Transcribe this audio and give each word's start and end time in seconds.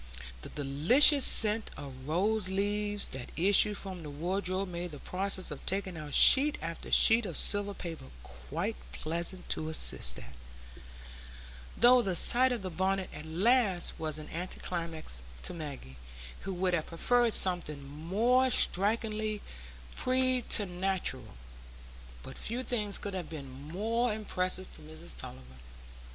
The 0.41 0.49
delicious 0.49 1.23
scent 1.23 1.69
of 1.77 2.07
rose 2.07 2.49
leaves 2.49 3.09
that 3.09 3.29
issued 3.37 3.77
from 3.77 4.01
the 4.01 4.09
wardrobe 4.09 4.69
made 4.69 4.89
the 4.89 4.97
process 4.97 5.51
of 5.51 5.63
taking 5.67 5.95
out 5.95 6.15
sheet 6.15 6.57
after 6.59 6.89
sheet 6.91 7.23
of 7.27 7.37
silver 7.37 7.75
paper 7.75 8.05
quite 8.23 8.75
pleasant 8.93 9.47
to 9.49 9.69
assist 9.69 10.17
at, 10.17 10.33
though 11.77 12.01
the 12.01 12.15
sight 12.15 12.51
of 12.51 12.63
the 12.63 12.71
bonnet 12.71 13.11
at 13.13 13.27
last 13.27 13.99
was 13.99 14.17
an 14.17 14.27
anticlimax 14.29 15.21
to 15.43 15.53
Maggie, 15.53 15.97
who 16.39 16.53
would 16.55 16.73
have 16.73 16.87
preferred 16.87 17.31
something 17.33 17.87
more 17.87 18.49
strikingly 18.49 19.43
preternatural. 19.95 21.35
But 22.23 22.39
few 22.39 22.63
things 22.63 22.97
could 22.97 23.13
have 23.13 23.29
been 23.29 23.67
more 23.71 24.11
impressive 24.11 24.73
to 24.73 24.81
Mrs 24.81 25.15
Tulliver. 25.15 25.57